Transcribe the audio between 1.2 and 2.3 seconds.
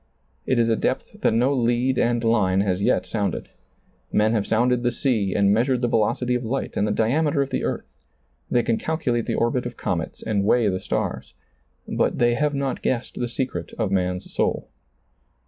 that no lead and